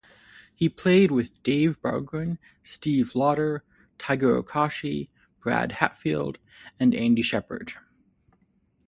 [0.55, 3.63] He played with Dave Bargeron, Steve Lodder,
[3.99, 6.39] Tiger Okoshi, Brad Hatfield,
[6.79, 7.73] and Andy Sheppard.